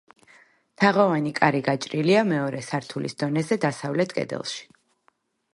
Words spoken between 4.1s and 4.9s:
კედელში.